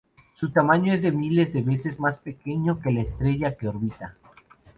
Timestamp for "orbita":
3.67-4.17